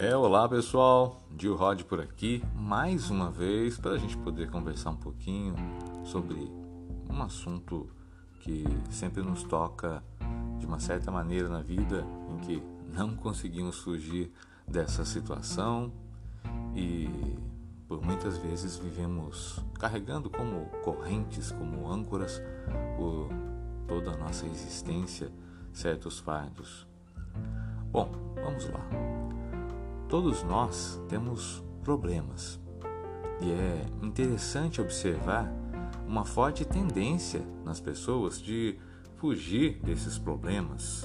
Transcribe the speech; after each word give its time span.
É, 0.00 0.16
olá 0.16 0.48
pessoal, 0.48 1.20
Gil 1.36 1.56
Rod 1.56 1.82
por 1.82 2.00
aqui, 2.00 2.40
mais 2.54 3.10
uma 3.10 3.32
vez 3.32 3.76
para 3.76 3.94
a 3.94 3.98
gente 3.98 4.16
poder 4.18 4.48
conversar 4.48 4.90
um 4.90 4.96
pouquinho 4.96 5.56
sobre 6.04 6.36
um 7.10 7.20
assunto 7.20 7.90
que 8.38 8.64
sempre 8.92 9.24
nos 9.24 9.42
toca 9.42 10.00
de 10.60 10.66
uma 10.66 10.78
certa 10.78 11.10
maneira 11.10 11.48
na 11.48 11.62
vida, 11.62 12.06
em 12.30 12.38
que 12.38 12.62
não 12.94 13.16
conseguimos 13.16 13.80
fugir 13.80 14.32
dessa 14.68 15.04
situação 15.04 15.92
e 16.76 17.36
por 17.88 18.00
muitas 18.00 18.38
vezes 18.38 18.76
vivemos 18.76 19.58
carregando 19.80 20.30
como 20.30 20.66
correntes, 20.84 21.50
como 21.50 21.90
âncoras 21.90 22.40
por 22.96 23.30
toda 23.88 24.12
a 24.12 24.16
nossa 24.16 24.46
existência 24.46 25.28
certos 25.72 26.20
fardos. 26.20 26.86
Bom, 27.90 28.12
vamos 28.36 28.70
lá. 28.70 29.18
Todos 30.08 30.42
nós 30.42 30.98
temos 31.06 31.62
problemas 31.84 32.58
e 33.42 33.50
é 33.50 33.86
interessante 34.02 34.80
observar 34.80 35.52
uma 36.06 36.24
forte 36.24 36.64
tendência 36.64 37.42
nas 37.62 37.78
pessoas 37.78 38.40
de 38.40 38.78
fugir 39.16 39.78
desses 39.82 40.18
problemas 40.18 41.04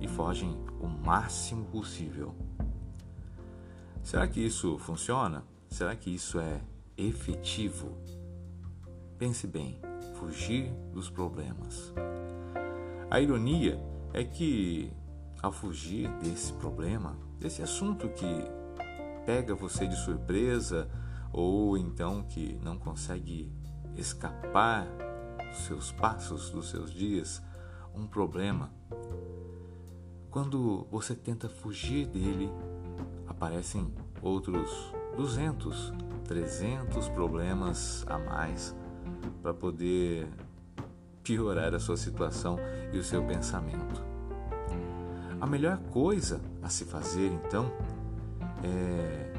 e 0.00 0.08
fogem 0.08 0.58
o 0.80 0.88
máximo 0.88 1.64
possível. 1.66 2.34
Será 4.02 4.26
que 4.26 4.44
isso 4.44 4.76
funciona? 4.78 5.44
Será 5.68 5.94
que 5.94 6.12
isso 6.12 6.40
é 6.40 6.60
efetivo? 6.96 7.96
Pense 9.16 9.46
bem, 9.46 9.80
fugir 10.14 10.72
dos 10.92 11.08
problemas. 11.08 11.94
A 13.08 13.20
ironia 13.20 13.80
é 14.12 14.24
que, 14.24 14.92
ao 15.40 15.52
fugir 15.52 16.10
desse 16.18 16.52
problema, 16.54 17.27
desse 17.38 17.62
assunto 17.62 18.08
que 18.08 18.44
pega 19.24 19.54
você 19.54 19.86
de 19.86 19.96
surpresa 19.96 20.88
ou 21.32 21.76
então 21.76 22.22
que 22.22 22.58
não 22.62 22.78
consegue 22.78 23.52
escapar 23.96 24.86
dos 25.50 25.58
seus 25.58 25.92
passos, 25.92 26.50
dos 26.50 26.70
seus 26.70 26.92
dias, 26.92 27.42
um 27.94 28.06
problema. 28.06 28.70
Quando 30.30 30.86
você 30.90 31.14
tenta 31.14 31.48
fugir 31.48 32.06
dele, 32.06 32.50
aparecem 33.26 33.92
outros 34.22 34.92
200, 35.16 35.92
300 36.24 37.08
problemas 37.08 38.04
a 38.06 38.18
mais 38.18 38.74
para 39.42 39.52
poder 39.54 40.28
piorar 41.22 41.74
a 41.74 41.80
sua 41.80 41.96
situação 41.96 42.58
e 42.92 42.98
o 42.98 43.04
seu 43.04 43.24
pensamento. 43.26 44.17
A 45.40 45.46
melhor 45.46 45.78
coisa 45.92 46.40
a 46.62 46.68
se 46.68 46.84
fazer, 46.84 47.30
então, 47.32 47.70
é 48.64 49.32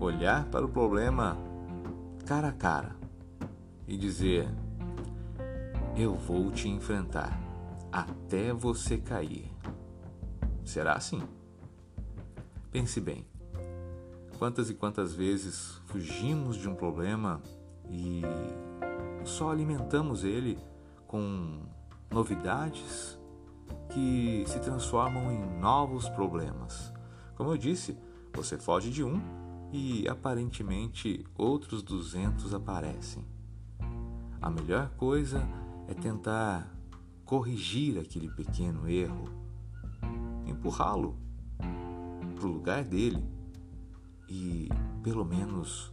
olhar 0.00 0.44
para 0.46 0.64
o 0.64 0.68
problema 0.68 1.38
cara 2.26 2.48
a 2.48 2.52
cara 2.52 2.96
e 3.86 3.96
dizer: 3.96 4.48
Eu 5.96 6.14
vou 6.14 6.50
te 6.50 6.68
enfrentar 6.68 7.38
até 7.92 8.52
você 8.52 8.98
cair. 8.98 9.50
Será 10.64 10.94
assim? 10.94 11.22
Pense 12.72 13.00
bem. 13.00 13.24
Quantas 14.38 14.68
e 14.68 14.74
quantas 14.74 15.14
vezes 15.14 15.80
fugimos 15.86 16.56
de 16.56 16.68
um 16.68 16.74
problema 16.74 17.40
e 17.88 18.22
só 19.24 19.50
alimentamos 19.52 20.24
ele 20.24 20.58
com 21.06 21.60
novidades 22.10 23.18
que 23.90 24.44
se 24.46 24.58
transformam 24.60 25.30
em 25.30 25.60
novos 25.60 26.08
problemas. 26.08 26.92
Como 27.36 27.50
eu 27.50 27.56
disse, 27.56 27.96
você 28.34 28.58
foge 28.58 28.90
de 28.90 29.04
um 29.04 29.20
e 29.72 30.06
aparentemente 30.08 31.24
outros 31.36 31.82
200 31.82 32.54
aparecem. 32.54 33.24
A 34.40 34.50
melhor 34.50 34.90
coisa 34.96 35.42
é 35.88 35.94
tentar 35.94 36.72
corrigir 37.24 37.98
aquele 37.98 38.28
pequeno 38.28 38.88
erro, 38.88 39.28
empurrá-lo 40.46 41.16
para 42.36 42.46
o 42.46 42.52
lugar 42.52 42.84
dele 42.84 43.24
e, 44.28 44.68
pelo 45.02 45.24
menos, 45.24 45.92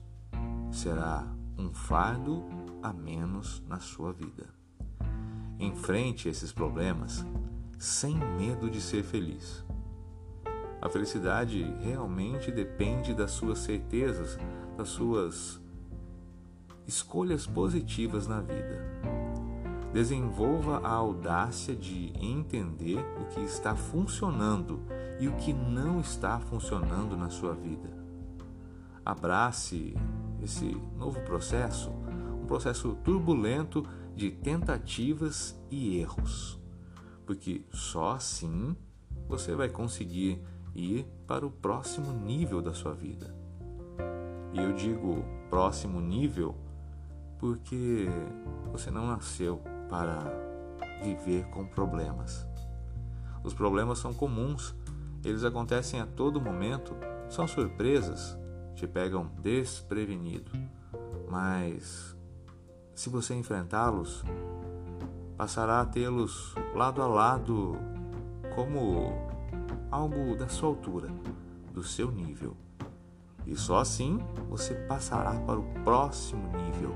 será 0.71 1.25
um 1.57 1.73
fardo 1.73 2.43
a 2.81 2.91
menos 2.91 3.63
na 3.67 3.79
sua 3.79 4.11
vida. 4.11 4.49
Enfrente 5.59 6.27
esses 6.27 6.51
problemas 6.51 7.25
sem 7.81 8.15
medo 8.15 8.69
de 8.69 8.79
ser 8.79 9.01
feliz. 9.01 9.65
A 10.79 10.87
felicidade 10.87 11.63
realmente 11.81 12.51
depende 12.51 13.11
das 13.11 13.31
suas 13.31 13.57
certezas, 13.57 14.37
das 14.77 14.89
suas 14.89 15.59
escolhas 16.85 17.47
positivas 17.47 18.27
na 18.27 18.39
vida. 18.39 18.85
Desenvolva 19.91 20.77
a 20.83 20.91
audácia 20.91 21.75
de 21.75 22.13
entender 22.23 22.99
o 23.19 23.25
que 23.33 23.41
está 23.41 23.75
funcionando 23.75 24.79
e 25.19 25.27
o 25.27 25.35
que 25.37 25.51
não 25.51 25.99
está 25.99 26.39
funcionando 26.39 27.17
na 27.17 27.31
sua 27.31 27.55
vida. 27.55 27.89
Abrace 29.03 29.95
esse 30.39 30.77
novo 30.99 31.19
processo, 31.21 31.89
um 32.39 32.45
processo 32.45 32.95
turbulento 33.03 33.83
de 34.15 34.29
tentativas 34.29 35.59
e 35.71 35.97
erros 35.97 36.60
porque 37.31 37.63
só 37.71 38.11
assim 38.11 38.75
você 39.25 39.55
vai 39.55 39.69
conseguir 39.69 40.43
ir 40.75 41.07
para 41.25 41.45
o 41.45 41.49
próximo 41.49 42.11
nível 42.11 42.61
da 42.61 42.73
sua 42.73 42.93
vida. 42.93 43.33
E 44.51 44.59
eu 44.59 44.73
digo 44.73 45.23
próximo 45.49 46.01
nível 46.01 46.53
porque 47.39 48.05
você 48.69 48.91
não 48.91 49.07
nasceu 49.07 49.61
para 49.89 50.19
viver 51.01 51.45
com 51.51 51.65
problemas. 51.65 52.45
Os 53.45 53.53
problemas 53.53 53.99
são 53.99 54.13
comuns, 54.13 54.75
eles 55.23 55.45
acontecem 55.45 56.01
a 56.01 56.05
todo 56.05 56.41
momento, 56.41 56.93
são 57.29 57.47
surpresas, 57.47 58.37
te 58.75 58.85
pegam 58.85 59.31
desprevenido. 59.41 60.51
Mas 61.29 62.13
se 62.93 63.09
você 63.09 63.33
enfrentá-los, 63.35 64.21
passará 65.41 65.81
a 65.81 65.85
tê-los 65.87 66.53
lado 66.75 67.01
a 67.01 67.07
lado 67.07 67.75
como 68.53 69.11
algo 69.89 70.35
da 70.35 70.47
sua 70.47 70.69
altura, 70.69 71.09
do 71.73 71.81
seu 71.81 72.11
nível. 72.11 72.55
E 73.47 73.55
só 73.55 73.79
assim 73.79 74.19
você 74.47 74.75
passará 74.75 75.33
para 75.39 75.57
o 75.57 75.63
próximo 75.83 76.43
nível. 76.55 76.93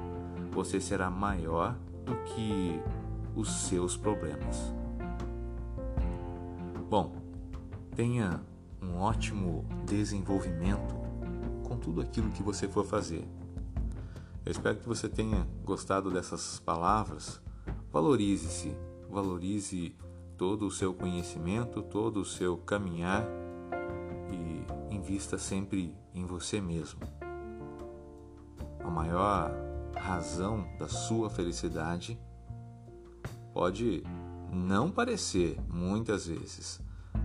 Você 0.52 0.80
será 0.80 1.10
maior 1.10 1.76
do 2.06 2.16
que 2.18 2.80
os 3.36 3.50
seus 3.52 3.98
problemas. 3.98 4.72
Bom, 6.88 7.16
tenha 7.96 8.40
um 8.80 9.00
ótimo 9.00 9.66
desenvolvimento 9.88 10.94
com 11.64 11.78
tudo 11.78 12.00
aquilo 12.00 12.30
que 12.30 12.44
você 12.44 12.68
for 12.68 12.86
fazer. 12.86 13.28
Eu 14.46 14.52
espero 14.52 14.78
que 14.78 14.88
você 14.88 15.10
tenha 15.10 15.48
gostado 15.64 16.12
dessas 16.12 16.60
palavras 16.60 17.44
Valorize-se, 17.96 18.76
valorize 19.10 19.96
todo 20.36 20.68
o 20.68 20.70
seu 20.70 20.94
conhecimento, 20.94 21.82
todo 21.82 22.20
o 22.20 22.26
seu 22.26 22.58
caminhar 22.58 23.26
e 24.30 24.94
invista 24.94 25.38
sempre 25.38 25.96
em 26.14 26.26
você 26.26 26.60
mesmo. 26.60 27.00
A 28.84 28.90
maior 28.90 29.50
razão 29.96 30.68
da 30.78 30.90
sua 30.90 31.30
felicidade 31.30 32.20
pode 33.54 34.04
não 34.52 34.92
parecer 34.92 35.58
muitas 35.70 36.28
vezes, 36.28 36.82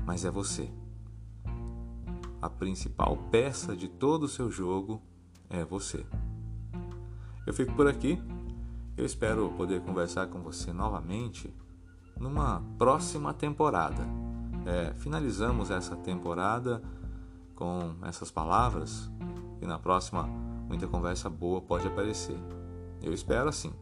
mas 0.06 0.25
é 0.25 0.31
você. 0.31 0.70
A 2.40 2.49
principal 2.49 3.17
peça 3.28 3.75
de 3.76 3.88
todo 3.88 4.22
o 4.22 4.28
seu 4.28 4.49
jogo 4.52 5.02
é 5.49 5.64
você. 5.64 6.06
Eu 7.44 7.52
fico 7.52 7.75
por 7.75 7.88
aqui. 7.88 8.22
Eu 8.96 9.06
espero 9.06 9.50
poder 9.56 9.81
conversar 9.81 10.26
com 10.26 10.40
você 10.40 10.72
novamente 10.72 11.52
numa 12.19 12.62
próxima 12.76 13.32
temporada. 13.32 14.06
É, 14.66 14.92
finalizamos 14.94 15.70
essa 15.70 15.96
temporada 15.96 16.82
com 17.54 17.94
essas 18.02 18.31
palavras 18.31 19.10
e 19.60 19.66
na 19.66 19.78
próxima 19.78 20.25
muita 20.69 20.87
conversa 20.87 21.31
boa 21.31 21.60
pode 21.60 21.87
aparecer. 21.87 22.38
Eu 23.02 23.12
espero 23.12 23.48
assim. 23.48 23.72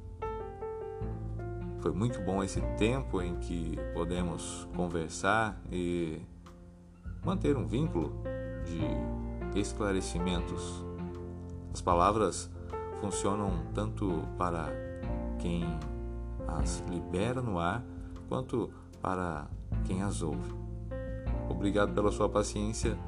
Foi 1.80 1.92
muito 1.92 2.20
bom 2.20 2.42
esse 2.42 2.60
tempo 2.76 3.20
em 3.20 3.36
que 3.36 3.76
podemos 3.94 4.68
conversar 4.74 5.60
e 5.70 6.20
manter 7.24 7.56
um 7.56 7.66
vínculo 7.66 8.12
de 8.64 9.58
esclarecimentos. 9.58 10.84
As 11.72 11.80
palavras 11.80 12.50
funcionam 13.00 13.66
tanto 13.74 14.22
para 14.36 14.87
quem 15.38 15.64
as 16.46 16.82
libera 16.88 17.40
no 17.40 17.58
ar, 17.58 17.84
quanto 18.28 18.70
para 19.00 19.48
quem 19.84 20.02
as 20.02 20.22
ouve. 20.22 20.52
Obrigado 21.48 21.94
pela 21.94 22.10
sua 22.10 22.28
paciência 22.28 22.98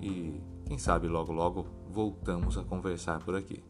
e 0.00 0.40
Quem 0.66 0.78
sabe 0.78 1.06
logo 1.06 1.32
logo 1.32 1.64
voltamos 1.88 2.58
a 2.58 2.64
conversar 2.64 3.20
por 3.20 3.36
aqui. 3.36 3.62